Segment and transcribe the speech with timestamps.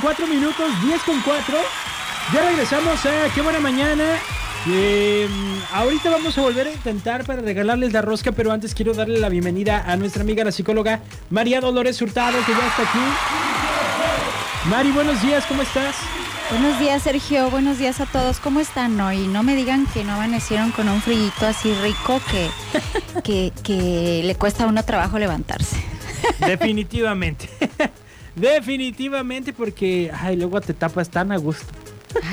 [0.00, 1.58] 4 minutos, 10 con 4.
[2.32, 4.04] Ya regresamos a Qué Buena Mañana.
[4.70, 5.28] Eh,
[5.72, 9.28] ahorita vamos a volver a intentar para regalarles la rosca, pero antes quiero darle la
[9.28, 14.68] bienvenida a nuestra amiga la psicóloga María Dolores Hurtado, que ya está aquí.
[14.70, 15.96] Mari, buenos días, ¿cómo estás?
[16.50, 17.50] Buenos días, Sergio.
[17.50, 18.38] Buenos días a todos.
[18.38, 19.26] ¿Cómo están hoy?
[19.26, 22.50] No me digan que no amanecieron con un frillito así rico que,
[23.22, 25.82] que, que le cuesta a uno trabajo levantarse.
[26.46, 27.48] Definitivamente.
[28.36, 31.66] Definitivamente porque, ay, luego te tapas tan a gusto.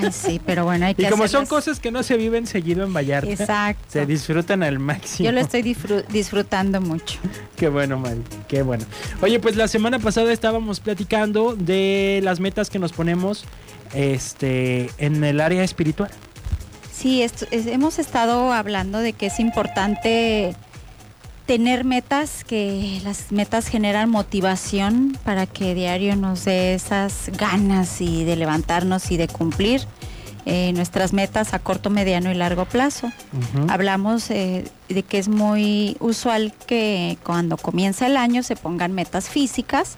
[0.01, 2.83] Ay, sí, pero bueno, hay que Y como son cosas que no se viven seguido
[2.83, 3.81] en Vallarta, Exacto.
[3.87, 5.25] se disfrutan al máximo.
[5.27, 7.17] Yo lo estoy disfru- disfrutando mucho.
[7.55, 8.83] Qué bueno, Mari, qué bueno.
[9.21, 13.45] Oye, pues la semana pasada estábamos platicando de las metas que nos ponemos
[13.93, 16.11] este, en el área espiritual.
[16.93, 20.55] Sí, esto- es- hemos estado hablando de que es importante
[21.49, 28.23] tener metas, que las metas generan motivación para que diario nos dé esas ganas y
[28.23, 29.81] de levantarnos y de cumplir
[30.45, 33.11] eh, nuestras metas a corto, mediano y largo plazo.
[33.67, 39.27] Hablamos eh, de que es muy usual que cuando comienza el año se pongan metas
[39.27, 39.97] físicas.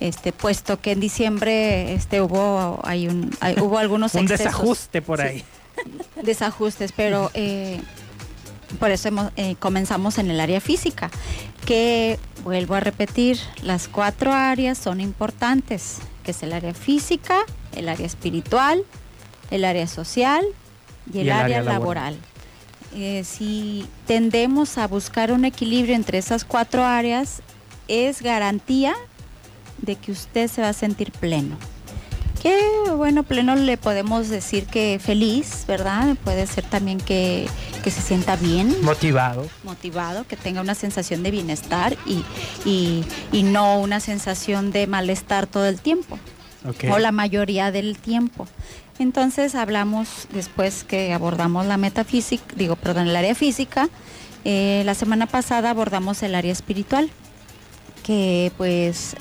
[0.00, 5.00] Este, puesto que en diciembre este, hubo, hay un, hay- hubo algunos Un excesos desajuste
[5.00, 5.26] por Sí.
[5.28, 5.44] ahí.
[6.24, 7.80] desajustes, pero eh,
[8.78, 11.10] por eso hemos- eh, comenzamos en el área física,
[11.64, 17.38] que vuelvo a repetir, las cuatro áreas son importantes, que es el área física,
[17.74, 18.82] el área espiritual,
[19.50, 20.44] el área social
[21.12, 22.16] y el, área, laboral.
[22.94, 27.42] Eh, si tendemos a buscar un equilibrio entre esas cuatro áreas,
[27.88, 28.94] es garantía
[29.78, 31.56] de que usted se va a sentir pleno.
[32.42, 32.56] Que
[32.94, 36.16] bueno, pleno le podemos decir que feliz, ¿verdad?
[36.22, 37.48] Puede ser también que,
[37.82, 39.48] que se sienta bien, Motivado.
[39.64, 42.22] motivado, que tenga una sensación de bienestar y,
[42.68, 46.18] y- y no una sensación de malestar todo el tiempo
[46.92, 48.46] o la mayoría del tiempo.
[48.98, 53.88] Entonces hablamos después que abordamos la metafísica, digo, perdón, el área física.
[54.44, 57.10] eh, la semana pasada abordamos el área espiritual,
[58.04, 59.16] que pues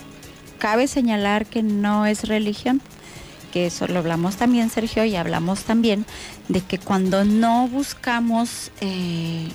[0.60, 2.82] cabe señalar que no es religión,
[3.56, 6.06] que eso lo hablamos también, Sergio, y hablamos también
[6.50, 9.48] de que cuando no buscamos eh,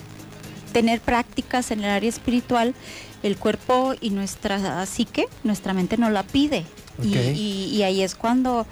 [0.72, 2.74] tener prácticas en el área espiritual,
[3.22, 6.64] el cuerpo y nuestra psique, nuestra mente no la pide.
[7.02, 7.36] Y- Ok.
[7.36, 8.66] Y, y ahí es cuando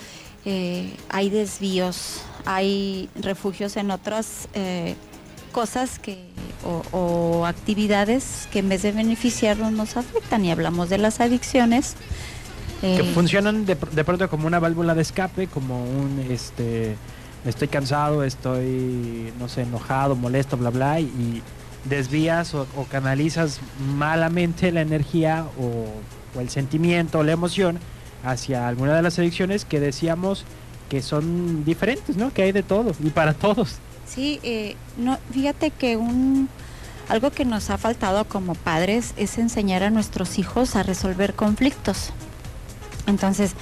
[0.47, 4.95] eh, hay desvíos, hay refugios en otras eh,
[5.53, 6.17] cosas que
[6.65, 10.43] o, o actividades que en vez de beneficiarnos nos afectan.
[10.47, 11.97] Y hablamos de las adicciones.
[12.81, 16.97] Que eh, funcionan de, de pronto como una válvula de escape, como un, este,
[17.45, 21.43] estoy cansado, estoy, no sé, enojado, molesto, bla, bla, y
[21.85, 23.61] desvías o, o canalizas
[23.97, 25.87] malamente la energía o,
[26.37, 27.79] o el sentimiento o la emoción
[28.25, 30.45] hacia alguna de las adicciones que decíamos
[30.89, 32.33] que son diferentes, ¿no?
[32.33, 33.77] Que hay de todo y para todos.
[34.07, 36.49] Sí, eh, no, fíjate que un
[37.09, 42.11] algo que nos ha faltado como padres es enseñar a nuestros hijos a resolver conflictos.
[43.09, 43.53] Entonces,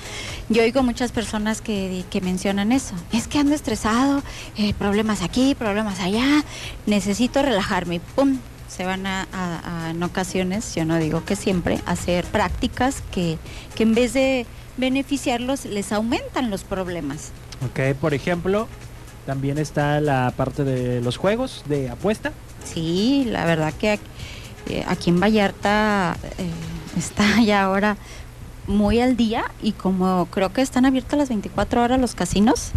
[0.50, 2.94] yo oigo muchas personas que, que mencionan eso.
[3.12, 4.22] Es que ando estresado,
[4.58, 6.44] eh, problemas aquí, problemas allá,
[6.86, 8.00] necesito relajarme.
[8.00, 8.38] ¡Pum!
[8.68, 13.38] Se van a, a- a, en ocasiones, yo no digo que siempre, hacer prácticas que,
[13.74, 14.44] que en vez de
[14.76, 17.30] beneficiarlos, les aumentan los problemas.
[17.64, 18.68] Ok, por ejemplo,
[19.24, 22.32] también está la parte de los juegos de apuesta.
[22.64, 24.02] Sí, la verdad que aquí,
[24.68, 26.50] eh, aquí en Vallarta eh,
[26.98, 27.96] está ya ahora
[28.66, 32.70] muy al día y como creo que están abiertos las 24 horas los casinos,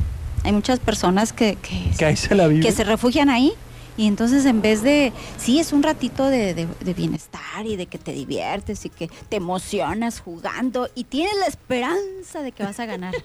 [0.43, 2.61] hay muchas personas que, que, Que ahí se la vive.
[2.65, 3.53] que se refugian ahí
[3.97, 7.85] y entonces en vez de, sí, es un ratito de, de- de bienestar y de
[7.87, 12.79] que te diviertes y que te emocionas jugando y tienes la esperanza de que vas
[12.79, 13.13] a ganar.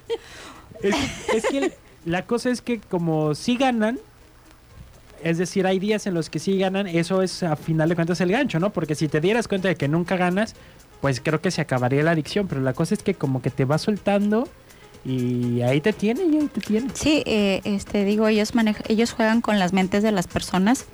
[0.83, 0.95] Es,
[1.33, 1.73] es que el-
[2.05, 3.99] la cosa es que como sí ganan,
[5.23, 8.21] es decir, hay días en los que sí ganan, eso es a final de cuentas
[8.21, 8.71] el gancho, ¿no?
[8.71, 10.55] Porque si te dieras cuenta de que nunca ganas,
[11.05, 13.67] pues creo que se acabaría la adicción, pero la cosa es que como que te
[13.67, 14.49] va soltando
[15.05, 16.89] y ahí te tiene y ahí te tiene.
[16.95, 20.87] Sí, eh, este, digo, ellos, manej- ellos juegan con las mentes de las personas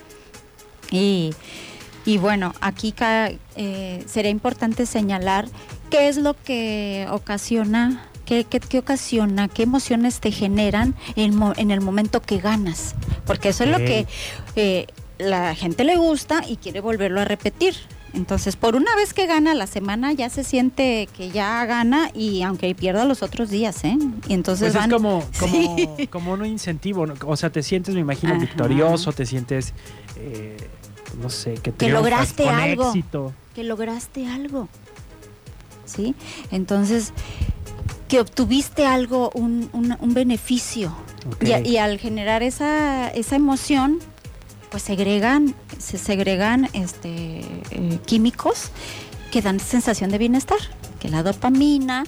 [0.91, 1.33] y,
[2.05, 5.47] y bueno, aquí ca- eh, sería importante señalar
[5.91, 11.53] qué es lo que ocasiona, qué, qué- qué ocasiona, qué emociones te generan en, mo-
[11.57, 12.97] en el momento que ganas,
[13.27, 14.07] porque eso es lo que
[14.57, 14.87] eh,
[15.19, 17.77] la gente le gusta y quiere volverlo a repetir.
[18.13, 22.43] Entonces, por una vez que gana la semana, ya se siente que ya gana y
[22.43, 23.97] aunque pierda los otros días, ¿eh?
[24.29, 26.07] Y entonces Pues es como, como, Sí.
[26.09, 27.15] como un incentivo, ¿no?
[27.27, 28.41] o sea, te sientes, me imagino, Ajá.
[28.43, 29.75] victorioso, te sientes,
[30.17, 30.57] eh,
[31.23, 32.87] no sé, que, Que lograste con algo.
[32.89, 33.33] éxito.
[33.55, 34.69] que lograste algo.
[35.85, 36.15] ¿Sí?
[36.53, 37.13] Entonces,
[38.09, 40.93] que obtuviste algo, un, un- un beneficio.
[41.41, 43.99] Y, y al generar esa, esa emoción,
[44.71, 47.41] pues segregan, se segregan este,
[47.71, 48.71] eh, químicos
[49.31, 50.59] que dan sensación de bienestar,
[51.01, 52.05] que la dopamina,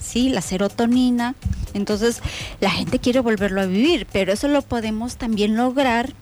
[0.00, 1.34] sí, la serotonina.
[1.74, 2.20] Entonces,
[2.60, 6.12] la gente quiere volverlo a vivir, pero eso lo podemos también lograr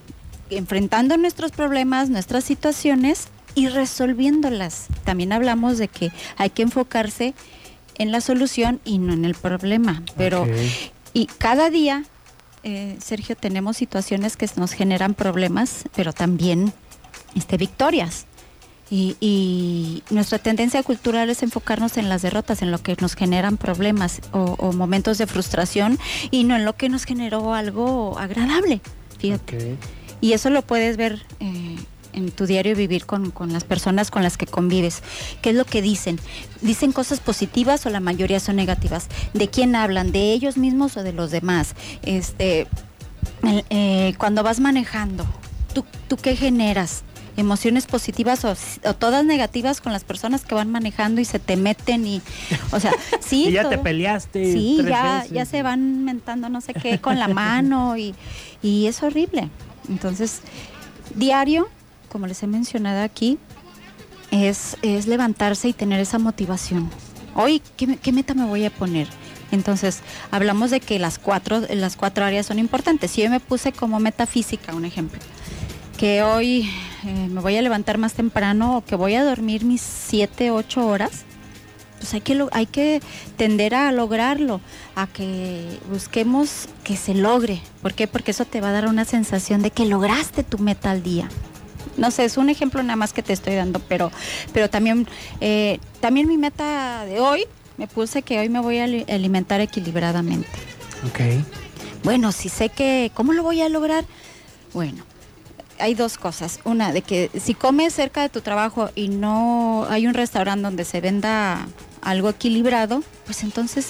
[0.50, 4.86] enfrentando nuestros problemas, nuestras situaciones y resolviéndolas.
[5.04, 7.34] También hablamos de que hay que enfocarse
[7.98, 10.46] en la solución y no en el problema, pero
[11.12, 12.04] y cada día,
[12.62, 16.72] eh, Sergio, tenemos situaciones que nos generan problemas, pero también
[17.34, 18.26] este, victorias.
[18.92, 23.56] Y, y nuestra tendencia cultural es enfocarnos en las derrotas, en lo que nos generan
[23.56, 25.96] problemas o, o momentos de frustración
[26.32, 28.80] y no en lo que nos generó algo agradable.
[29.18, 29.76] Fíjate.
[30.20, 31.76] Y eso lo puedes ver eh,
[32.12, 35.02] en tu diario vivir con, con las personas con las que convives.
[35.42, 36.18] ¿Qué es lo que dicen?
[36.60, 39.08] ¿Dicen cosas positivas o la mayoría son negativas?
[39.34, 40.12] ¿De quién hablan?
[40.12, 41.74] ¿De ellos mismos o de los demás?
[42.02, 42.66] Este,
[43.70, 45.26] eh, cuando vas manejando,
[45.74, 47.04] ¿tú, ¿tú qué generas?
[47.36, 48.54] emociones positivas o,
[48.84, 52.20] o todas negativas con las personas que van manejando y se te meten y
[52.70, 54.52] o sea sí y ya te peleaste.
[54.52, 55.30] Sí, tres ya, veces.
[55.30, 58.14] ya se van mentando no sé qué con la mano y,
[58.62, 59.48] y es horrible.
[59.88, 60.40] Entonces,
[61.14, 61.68] diario,
[62.10, 63.38] como les he mencionado aquí,
[64.30, 66.90] es, es levantarse y tener esa motivación.
[67.34, 69.08] Hoy, ¿qué, qué meta me voy a poner?
[69.52, 73.10] Entonces, hablamos de que las cuatro, las cuatro áreas son importantes.
[73.10, 75.20] Si yo me puse como meta física, un ejemplo,
[75.98, 76.70] que hoy
[77.04, 80.86] eh, me voy a levantar más temprano o que voy a dormir mis siete, ocho
[80.86, 81.24] horas,
[81.98, 83.02] pues hay que, hay que
[83.36, 84.60] tender a lograrlo,
[84.94, 87.60] a que busquemos que se logre.
[87.82, 88.06] ¿Por qué?
[88.06, 91.28] Porque eso te va a dar una sensación de que lograste tu meta al día.
[91.96, 94.10] No sé, es un ejemplo nada más que te estoy dando, pero,
[94.52, 95.06] pero también,
[95.40, 97.44] eh, también mi meta de hoy,
[97.76, 100.48] me puse que hoy me voy a ali- alimentar equilibradamente.
[101.08, 101.20] Ok.
[102.04, 104.04] Bueno, si sé que, ¿cómo lo voy a lograr?
[104.72, 105.02] Bueno,
[105.78, 106.60] hay dos cosas.
[106.64, 110.84] Una, de que si comes cerca de tu trabajo y no hay un restaurante donde
[110.84, 111.66] se venda
[112.02, 113.88] algo equilibrado, pues entonces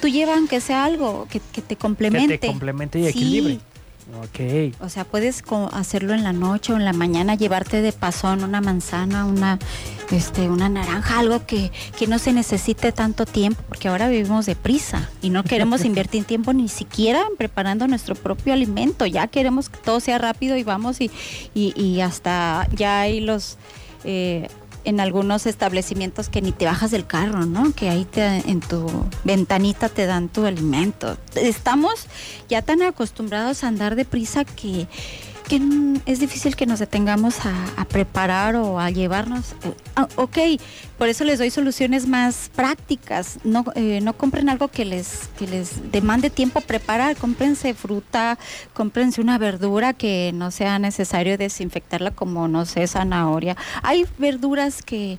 [0.00, 2.34] tú lleva aunque sea algo que, que te complemente.
[2.34, 3.60] Que te complemente y Sí.
[4.20, 4.74] Ok.
[4.80, 8.60] O sea, puedes hacerlo en la noche o en la mañana, llevarte de pasón una
[8.60, 9.58] manzana, una,
[10.10, 15.08] este, una naranja, algo que, que no se necesite tanto tiempo, porque ahora vivimos deprisa
[15.22, 19.06] y no queremos invertir tiempo ni siquiera en preparando nuestro propio alimento.
[19.06, 21.10] Ya queremos que todo sea rápido y vamos y,
[21.54, 23.56] y, y hasta ya hay los...
[24.04, 24.48] eh,
[24.84, 27.72] en algunos establecimientos que ni te bajas del carro, ¿no?
[27.72, 28.86] Que ahí te, en tu
[29.24, 31.16] ventanita te dan tu alimento.
[31.34, 32.06] Estamos
[32.48, 34.88] ya tan acostumbrados a andar deprisa que,
[35.52, 39.52] que es difícil que nos detengamos a, a preparar o a llevarnos.
[39.64, 40.38] eh, ah, ok,
[40.96, 43.38] por eso les doy soluciones más prácticas.
[43.44, 47.16] No, eh, no compren algo que les, que les demande tiempo preparar.
[47.16, 48.38] Cómprense fruta,
[48.72, 53.56] cómprense una verdura que no sea necesario desinfectarla como, no sé, zanahoria.
[53.82, 55.18] Hay verduras que...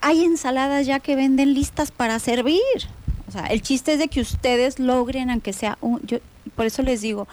[0.00, 2.58] Hay ensaladas ya que venden listas para servir.
[3.28, 6.00] O sea, el chiste es de que ustedes logren, aunque sea un...
[6.04, 6.18] Yo,
[6.56, 7.28] por eso les digo,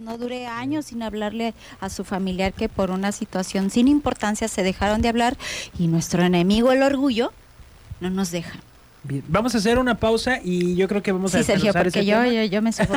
[0.00, 4.62] no dure años sin hablarle a su familiar que por una situación sin importancia se
[4.62, 5.36] dejaron de hablar
[5.78, 7.32] y nuestro enemigo, el orgullo,
[8.00, 8.58] no nos deja.
[9.02, 9.22] Bien.
[9.28, 12.04] Vamos a hacer una pausa y yo creo que vamos a Sí, Sergio, desmenuzar porque
[12.04, 12.94] yo, yo, yo me subo.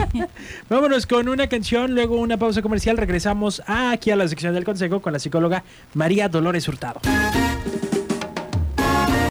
[0.70, 2.96] Vámonos con una canción, luego una pausa comercial.
[2.96, 7.00] Regresamos aquí a la sección del consejo con la psicóloga María Dolores Hurtado.